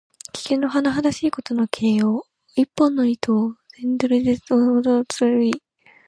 [0.33, 2.25] 危険のはなはだしいことの形容。
[2.55, 4.15] 一本の糸で千鈞の
[4.79, 5.61] 重さを支える意。